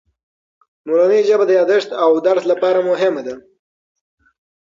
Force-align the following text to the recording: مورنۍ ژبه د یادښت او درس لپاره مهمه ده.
مورنۍ 0.87 1.21
ژبه 1.29 1.45
د 1.47 1.51
یادښت 1.59 1.89
او 2.03 2.11
درس 2.27 2.43
لپاره 2.51 2.79
مهمه 2.89 3.21
ده. 3.27 3.35